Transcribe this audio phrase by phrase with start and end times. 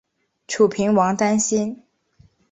[0.47, 1.83] 楚平王担心。